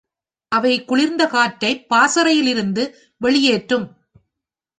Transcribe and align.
அவை 0.51 0.85
குளிர்ந்த 0.85 1.27
காற்றைப் 1.27 1.89
பாசறையில் 1.89 2.43
லிருந்து 2.43 2.83
வெளியேற்றும். 3.21 3.85